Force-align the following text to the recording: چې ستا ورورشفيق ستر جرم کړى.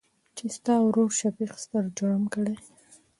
چې 0.37 0.45
ستا 0.55 0.73
ورورشفيق 0.81 1.51
ستر 1.63 1.83
جرم 1.97 2.23
کړى. 2.33 2.55